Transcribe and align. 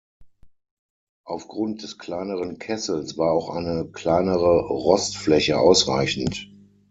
Aufgrund 1.27 1.83
des 1.83 1.99
kleineren 1.99 2.57
Kessels 2.57 3.19
war 3.19 3.31
auch 3.31 3.51
eine 3.51 3.87
kleinere 3.91 4.61
Rostfläche 4.67 5.59
ausreichend. 5.59 6.49